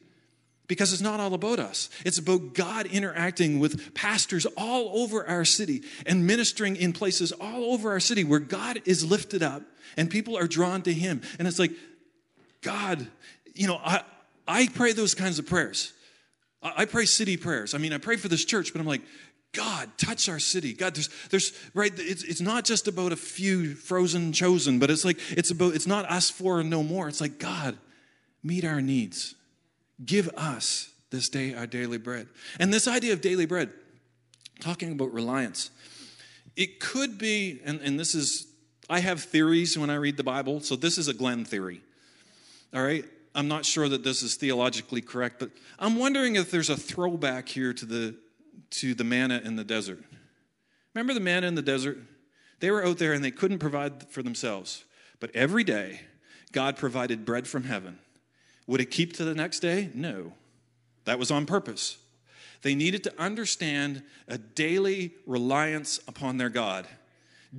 [0.67, 1.89] because it's not all about us.
[2.05, 7.73] It's about God interacting with pastors all over our city and ministering in places all
[7.73, 9.61] over our city where God is lifted up
[9.97, 11.21] and people are drawn to Him.
[11.37, 11.71] And it's like,
[12.61, 13.05] God,
[13.53, 14.03] you know, I,
[14.47, 15.93] I pray those kinds of prayers.
[16.61, 17.73] I pray city prayers.
[17.73, 19.01] I mean, I pray for this church, but I'm like,
[19.53, 20.73] God, touch our city.
[20.73, 25.05] God, there's, there's, right, it's, it's not just about a few frozen chosen, but it's
[25.05, 27.07] like, it's about, it's not us four and no more.
[27.07, 27.77] It's like, God,
[28.43, 29.35] meet our needs.
[30.03, 32.27] Give us this day our daily bread.
[32.59, 33.71] And this idea of daily bread,
[34.59, 35.69] talking about reliance,
[36.55, 38.47] it could be, and, and this is,
[38.89, 41.81] I have theories when I read the Bible, so this is a Glenn theory.
[42.73, 43.05] All right?
[43.35, 47.49] I'm not sure that this is theologically correct, but I'm wondering if there's a throwback
[47.49, 48.15] here to the,
[48.73, 50.03] to the manna in the desert.
[50.93, 51.97] Remember the manna in the desert?
[52.59, 54.83] They were out there and they couldn't provide for themselves.
[55.19, 56.01] But every day,
[56.51, 57.99] God provided bread from heaven.
[58.67, 59.89] Would it keep to the next day?
[59.93, 60.33] No.
[61.05, 61.97] That was on purpose.
[62.61, 66.87] They needed to understand a daily reliance upon their God.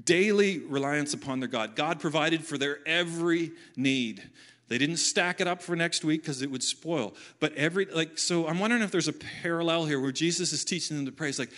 [0.05, 1.77] Daily reliance upon their God.
[1.77, 4.23] God provided for their every need.
[4.69, 7.15] They didn't stack it up for next week because it would spoil.
[7.39, 10.97] But every, like, so I'm wondering if there's a parallel here where Jesus is teaching
[10.97, 11.29] them to pray.
[11.29, 11.53] It's like,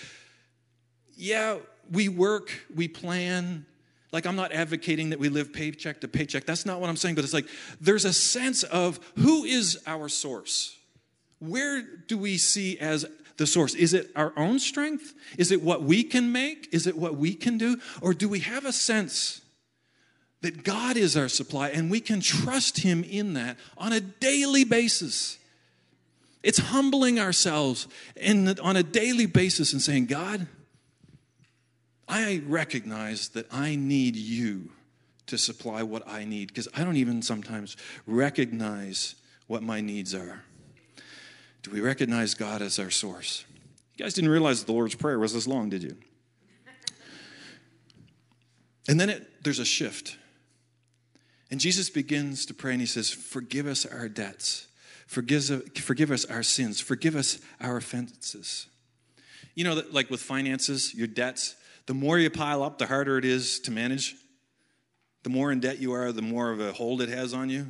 [1.15, 1.59] yeah,
[1.91, 3.65] we work, we plan.
[4.13, 6.47] Like, I'm not advocating that we live paycheck to paycheck.
[6.47, 7.15] That's not what I'm saying.
[7.15, 7.49] But it's like,
[7.81, 10.77] there's a sense of who is our source?
[11.39, 13.75] Where do we see as the source?
[13.75, 15.15] Is it our own strength?
[15.39, 16.69] Is it what we can make?
[16.73, 17.79] Is it what we can do?
[18.01, 19.43] Or do we have a sense?
[20.47, 24.63] That God is our supply and we can trust Him in that on a daily
[24.63, 25.39] basis.
[26.45, 30.47] It's humbling ourselves in, on a daily basis and saying, God,
[32.07, 34.71] I recognize that I need you
[35.27, 39.17] to supply what I need because I don't even sometimes recognize
[39.49, 40.45] what my needs are.
[41.65, 43.45] Do we recognize God as our source?
[43.97, 45.97] You guys didn't realize the Lord's Prayer was this long, did you?
[48.89, 50.19] And then it, there's a shift.
[51.51, 54.67] And Jesus begins to pray and he says, Forgive us our debts,
[55.07, 58.67] forgive, forgive us our sins, forgive us our offenses.
[59.55, 61.57] You know, like with finances, your debts,
[61.87, 64.17] the more you pile up, the harder it is to manage.
[65.23, 67.67] the more in debt you are, the more of a hold it has on you.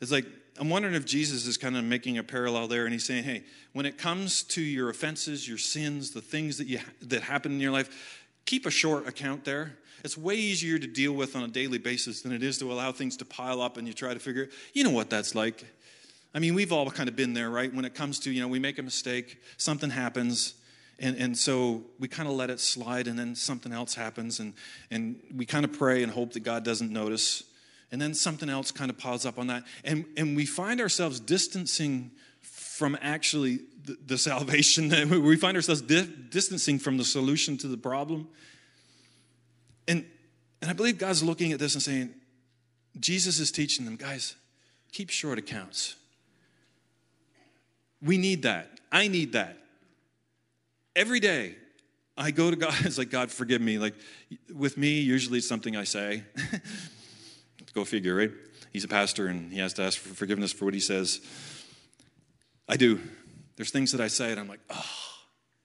[0.00, 0.26] It's like,
[0.58, 3.44] I'm wondering if Jesus is kind of making a parallel there and he's saying, hey,
[3.74, 7.60] when it comes to your offenses, your sins, the things that, you, that happen in
[7.60, 9.76] your life, keep a short account there.
[10.04, 12.92] It's way easier to deal with on a daily basis than it is to allow
[12.92, 15.64] things to pile up and you try to figure, you know what that's like.
[16.34, 17.72] I mean, we've all kind of been there, right?
[17.72, 20.54] When it comes to, you know, we make a mistake, something happens,
[20.98, 24.54] and, and so we kind of let it slide, and then something else happens, and,
[24.90, 27.42] and we kind of pray and hope that God doesn't notice.
[27.90, 29.64] And then something else kind of piles up on that.
[29.84, 32.10] And, and we find ourselves distancing
[32.42, 33.60] from actually
[33.94, 34.88] the, salvation.
[35.22, 38.28] we find ourselves di- distancing from the solution to the problem.
[39.88, 40.04] And,
[40.60, 42.10] and I believe God's looking at this and saying,
[42.98, 44.34] Jesus is teaching them, guys,
[44.92, 45.96] keep short accounts.
[48.02, 48.80] We need that.
[48.90, 49.58] I need that
[50.96, 51.54] every day
[52.16, 53.78] I go to God, it's like, God, forgive me.
[53.78, 53.94] Like,
[54.52, 56.24] with me, usually it's something I say.
[57.74, 58.32] go figure, right?
[58.72, 61.20] He's a pastor and he has to ask for forgiveness for what he says.
[62.68, 63.00] I do.
[63.56, 64.84] There's things that I say and I'm like, oh,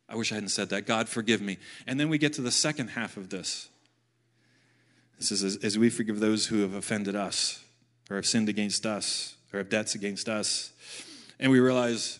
[0.08, 0.86] I wish I hadn't said that.
[0.86, 1.58] God, forgive me.
[1.88, 3.70] And then we get to the second half of this.
[5.18, 7.64] This is as, as we forgive those who have offended us
[8.10, 10.72] or have sinned against us or have debts against us.
[11.40, 12.20] And we realize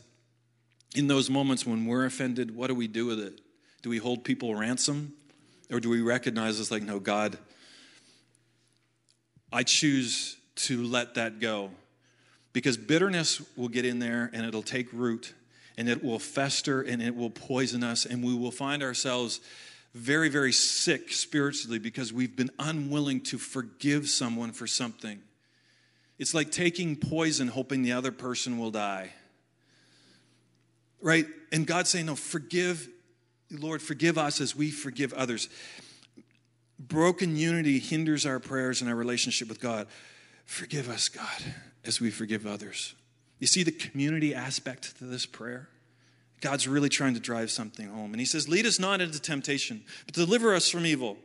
[0.96, 3.42] in those moments when we're offended, what do we do with it?
[3.82, 5.14] Do we hold people ransom?
[5.72, 7.38] Or do we recognize it's like, no, God,
[9.52, 11.72] I choose to let that go.
[12.54, 15.34] Because bitterness will get in there and it'll take root
[15.82, 19.42] and it will fester and it will poison us and we will find ourselves
[19.94, 25.20] very, very sick spiritually because we've been unwilling to forgive someone for something.
[26.20, 29.12] It's like taking poison hoping the other person will die
[31.02, 31.26] right?
[31.52, 32.88] And God saying, No, forgive,
[33.50, 35.50] Lord, forgive us as we forgive others.
[36.80, 39.88] Broken unity hinders our prayers and our relationship with God.
[40.46, 41.54] Forgive us, God,
[41.86, 42.96] as we forgive others.
[43.40, 45.70] You see the community aspect to this prayer?
[46.42, 48.12] God's really trying to drive something home.
[48.12, 51.18] And He says, Lead us not into temptation, but deliver us from evil.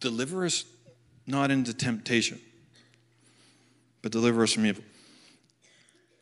[0.00, 0.64] Deliver us
[1.26, 2.40] not into temptation,
[4.02, 4.84] but deliver us from evil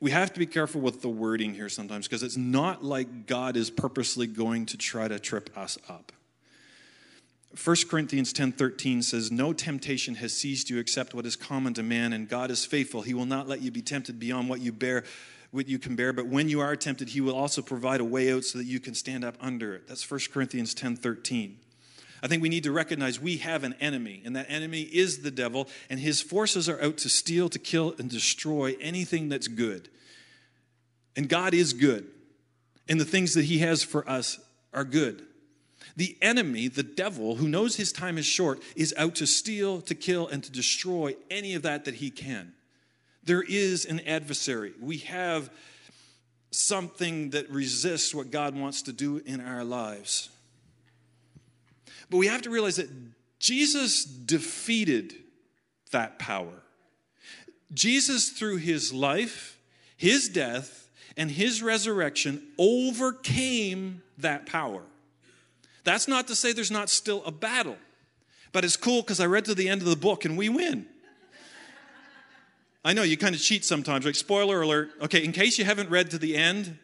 [0.04, 3.56] we have to be careful with the wording here sometimes because it's not like God
[3.56, 6.12] is purposely going to try to trip us up.
[7.64, 12.12] 1 Corinthians 10:13 says no temptation has seized you except what is common to man
[12.12, 15.04] and God is faithful he will not let you be tempted beyond what you bear
[15.54, 18.32] what you can bear but when you are tempted he will also provide a way
[18.32, 21.56] out so that you can stand up under it that's 1 Corinthians 10:13
[22.24, 25.30] I think we need to recognize we have an enemy, and that enemy is the
[25.30, 29.90] devil, and his forces are out to steal, to kill, and destroy anything that's good.
[31.16, 32.06] And God is good,
[32.88, 34.40] and the things that he has for us
[34.72, 35.26] are good.
[35.96, 39.94] The enemy, the devil, who knows his time is short, is out to steal, to
[39.94, 42.54] kill, and to destroy any of that that he can.
[43.24, 44.72] There is an adversary.
[44.80, 45.50] We have
[46.50, 50.28] something that resists what God wants to do in our lives.
[52.10, 52.90] But we have to realize that
[53.38, 55.14] Jesus defeated
[55.90, 56.62] that power.
[57.72, 59.58] Jesus, through his life,
[59.96, 64.82] his death, and his resurrection, overcame that power.
[65.82, 67.76] That's not to say there's not still a battle,
[68.52, 70.86] but it's cool because I read to the end of the book and we win.
[72.84, 74.90] I know you kind of cheat sometimes, like spoiler alert.
[75.00, 76.78] Okay, in case you haven't read to the end,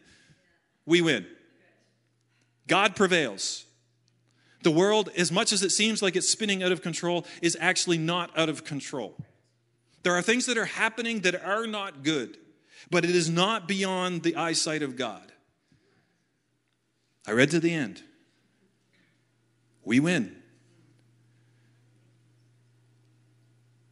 [0.85, 1.27] we win.
[2.67, 3.65] God prevails.
[4.63, 7.97] The world, as much as it seems like it's spinning out of control, is actually
[7.97, 9.15] not out of control.
[10.03, 12.37] There are things that are happening that are not good,
[12.89, 15.31] but it is not beyond the eyesight of God.
[17.27, 18.01] I read to the end.
[19.83, 20.35] We win.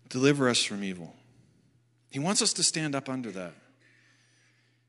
[0.10, 1.16] Deliver us from evil.
[2.10, 3.54] He wants us to stand up under that.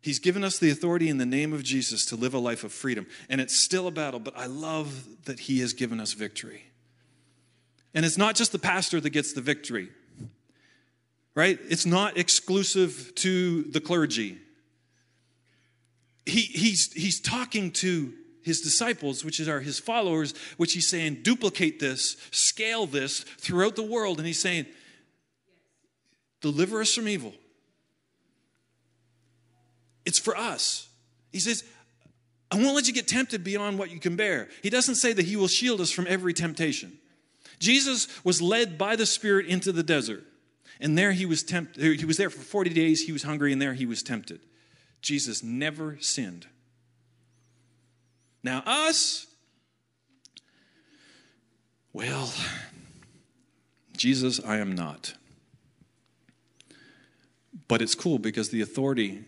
[0.02, 2.72] He's given us the authority in the name of Jesus to live a life of
[2.72, 3.06] freedom.
[3.28, 6.64] And it's still a battle, but I love that He has given us victory.
[7.94, 9.90] And it's not just the pastor that gets the victory,
[11.34, 11.58] right?
[11.68, 14.38] It's not exclusive to the clergy.
[16.24, 21.78] He, he's, he's talking to his disciples, which are his followers, which he's saying, duplicate
[21.78, 24.18] this, scale this throughout the world.
[24.18, 24.66] And he's saying,
[26.40, 27.32] deliver us from evil.
[30.04, 30.88] It's for us.
[31.32, 31.64] He says,
[32.50, 34.48] I won't let you get tempted beyond what you can bear.
[34.62, 36.98] He doesn't say that He will shield us from every temptation.
[37.60, 40.24] Jesus was led by the Spirit into the desert,
[40.80, 42.00] and there he was tempted.
[42.00, 44.40] He was there for 40 days, he was hungry, and there he was tempted.
[45.02, 46.46] Jesus never sinned.
[48.42, 49.26] Now, us,
[51.92, 52.32] well,
[53.94, 55.14] Jesus, I am not.
[57.70, 59.22] But it's cool because the authority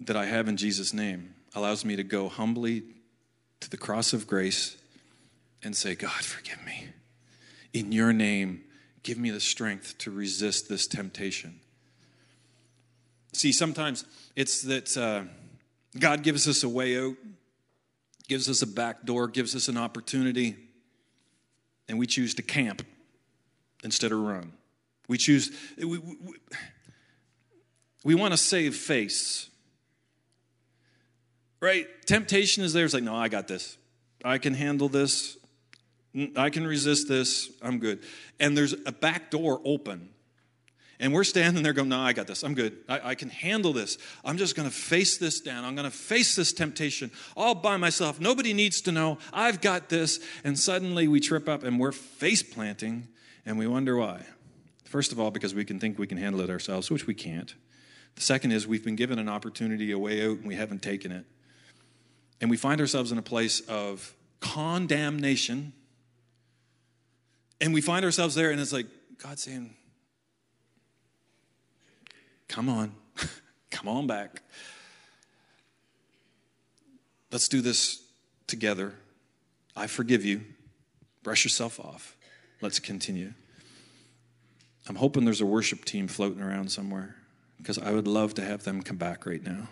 [0.00, 2.82] that I have in Jesus' name allows me to go humbly
[3.60, 4.76] to the cross of grace
[5.62, 6.88] and say, God, forgive me.
[7.72, 8.64] In your name,
[9.04, 11.60] give me the strength to resist this temptation.
[13.32, 14.04] See, sometimes
[14.34, 15.22] it's that uh,
[15.96, 17.14] God gives us a way out,
[18.26, 20.56] gives us a back door, gives us an opportunity,
[21.88, 22.84] and we choose to camp
[23.84, 24.52] instead of run.
[25.06, 26.16] We choose, we, we,
[28.08, 29.50] we want to save face.
[31.60, 31.86] Right?
[32.06, 32.86] Temptation is there.
[32.86, 33.76] It's like, no, I got this.
[34.24, 35.36] I can handle this.
[36.14, 37.50] Mm, I can resist this.
[37.60, 38.02] I'm good.
[38.40, 40.08] And there's a back door open.
[40.98, 42.44] And we're standing there going, no, I got this.
[42.44, 42.78] I'm good.
[42.88, 43.98] I, I can handle this.
[44.24, 45.66] I'm just going to face this down.
[45.66, 48.18] I'm going to face this temptation all by myself.
[48.18, 49.18] Nobody needs to know.
[49.34, 50.18] I've got this.
[50.44, 53.08] And suddenly we trip up and we're face planting
[53.44, 54.22] and we wonder why.
[54.86, 57.54] First of all, because we can think we can handle it ourselves, which we can't.
[58.18, 61.12] The second is we've been given an opportunity, a way out, and we haven't taken
[61.12, 61.24] it.
[62.40, 65.72] And we find ourselves in a place of condemnation.
[67.60, 68.86] And we find ourselves there, and it's like
[69.22, 69.72] God saying,
[72.48, 72.92] Come on,
[73.70, 74.42] come on back.
[77.30, 78.02] Let's do this
[78.48, 78.94] together.
[79.76, 80.40] I forgive you.
[81.22, 82.16] Brush yourself off.
[82.60, 83.34] Let's continue.
[84.88, 87.17] I'm hoping there's a worship team floating around somewhere
[87.58, 89.68] because I would love to have them come back right now.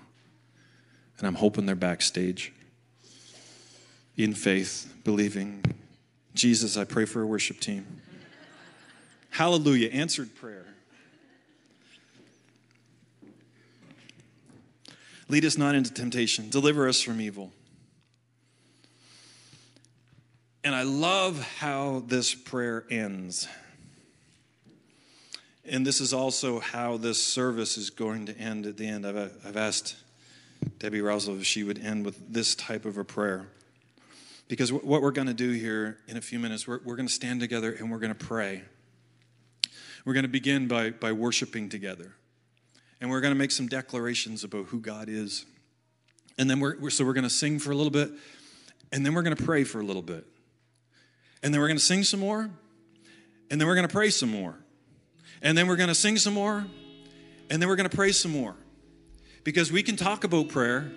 [1.19, 2.53] And I'm hoping they're backstage
[4.17, 5.65] in faith, believing.
[6.35, 7.87] Jesus, I pray for a worship team.
[9.31, 10.67] Hallelujah, answered prayer.
[15.29, 17.53] Lead us not into temptation, deliver us from evil.
[20.63, 23.49] And I love how this prayer ends.
[25.69, 29.07] And this is also how this service is going to end at the end.
[29.07, 29.97] I've, I've asked
[30.79, 33.49] Debbie Rousel if she would end with this type of a prayer.
[34.49, 37.13] Because what we're going to do here in a few minutes, we're, we're going to
[37.13, 38.63] stand together and we're going to pray.
[40.05, 42.15] We're going to begin by, by worshiping together.
[43.01, 45.47] And we're going to make some declarations about who God is.
[46.39, 48.11] And then we're, we're so we're going to sing for a little bit,
[48.93, 50.25] and then we're going to pray for a little bit.
[51.43, 52.51] And then we're going to sing some more.
[53.51, 54.57] And then we're going to pray some more.
[55.43, 56.67] And then we're going to sing some more.
[57.51, 58.55] And then we're going to pray some more.
[59.45, 60.91] Because we can talk about prayer,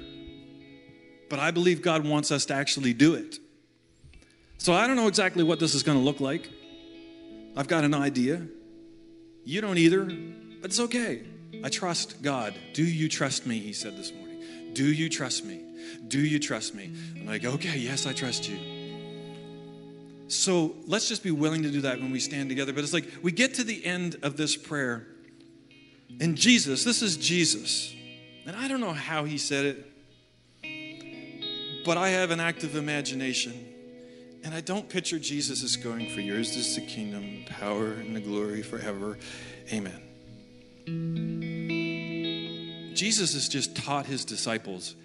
[1.29, 3.37] but I believe God wants us to actually do it.
[4.57, 6.49] So I don't know exactly what this is going to look like.
[7.55, 8.47] I've got an idea.
[9.45, 11.23] You don't either, but it's okay.
[11.63, 12.55] I trust God.
[12.73, 13.59] Do you trust me?
[13.59, 14.43] He said this morning.
[14.73, 15.61] Do you trust me?
[16.07, 16.91] Do you trust me?
[17.15, 18.78] I'm like, okay, yes, I trust you.
[20.29, 22.71] So let's just be willing to do that when we stand together.
[22.71, 25.07] But it's like we get to the end of this prayer,
[26.19, 27.93] and Jesus, this is Jesus.
[28.45, 29.65] And I don't know how he said
[30.63, 33.65] it, but I have an active imagination.
[34.43, 38.21] And I don't picture Jesus as going, For yours is the kingdom, power, and the
[38.21, 39.17] glory forever.
[39.73, 40.01] Amen.
[42.95, 44.95] Jesus has just taught his disciples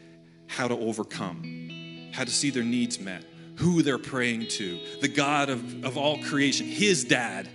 [0.46, 3.24] how to overcome, how to see their needs met
[3.56, 7.48] who they're praying to, the God of, of all creation, his dad.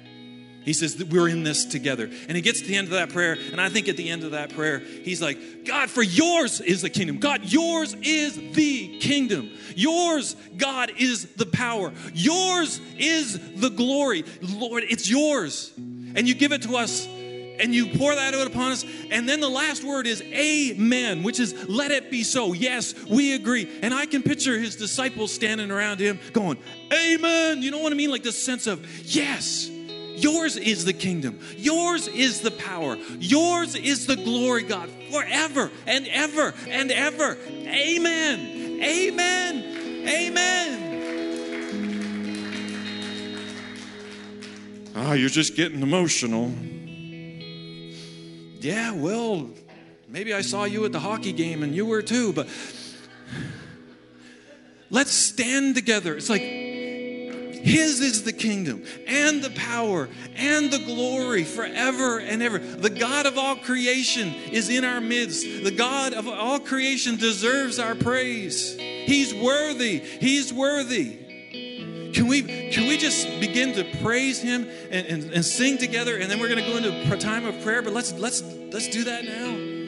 [0.63, 2.09] He says that we're in this together.
[2.27, 4.23] And he gets to the end of that prayer, and I think at the end
[4.23, 7.17] of that prayer, he's like, God, for yours is the kingdom.
[7.17, 9.49] God, yours is the kingdom.
[9.75, 11.91] Yours, God, is the power.
[12.13, 14.25] Yours is the glory.
[14.41, 15.71] Lord, it's yours.
[15.77, 17.07] And you give it to us
[17.59, 18.85] and you pour that out upon us.
[19.11, 22.53] And then the last word is amen, which is let it be so.
[22.53, 23.69] Yes, we agree.
[23.81, 26.57] And I can picture his disciples standing around him going,
[26.91, 27.61] Amen.
[27.61, 28.09] You know what I mean?
[28.11, 29.69] Like this sense of, yes.
[29.69, 31.39] Yours is the kingdom.
[31.55, 32.97] Yours is the power.
[33.19, 37.37] Yours is the glory, God, forever and ever and ever.
[37.49, 38.81] Amen.
[38.81, 40.07] Amen.
[40.07, 40.85] Amen.
[44.95, 46.53] Ah, oh, you're just getting emotional.
[48.59, 49.49] Yeah, well,
[50.09, 52.47] maybe I saw you at the hockey game and you were too, but
[54.89, 56.17] let's stand together.
[56.17, 62.59] It's like his is the kingdom and the power and the glory forever and ever.
[62.59, 65.63] The God of all creation is in our midst.
[65.63, 68.77] The God of all creation deserves our praise.
[68.77, 69.99] He's worthy.
[69.99, 71.18] He's worthy.
[72.13, 72.41] Can we,
[72.71, 76.17] can we just begin to praise him and, and, and sing together?
[76.17, 77.81] And then we're going to go into a time of prayer.
[77.81, 78.41] But let's, let's,
[78.71, 79.78] let's do that now.